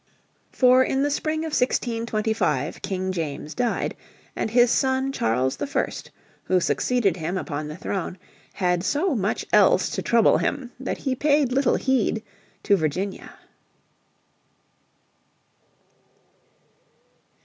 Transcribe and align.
For 0.51 0.83
in 0.83 1.03
the 1.03 1.11
spring 1.11 1.41
of 1.41 1.51
1625 1.53 2.81
King 2.81 3.11
James 3.11 3.53
died, 3.53 3.95
and 4.35 4.49
his 4.49 4.71
son 4.71 5.11
Charles 5.11 5.61
I, 5.61 5.87
who 6.45 6.59
succeeded 6.59 7.17
him 7.17 7.37
upon 7.37 7.67
the 7.67 7.77
throne, 7.77 8.17
had 8.53 8.83
so 8.83 9.13
much 9.13 9.45
else 9.53 9.91
to 9.91 10.01
trouble 10.01 10.39
him 10.39 10.71
that 10.79 10.97
he 11.05 11.13
paid 11.13 11.51
little 11.51 11.75
heed 11.75 12.23
to 12.63 12.75
Virginia. 12.75 13.35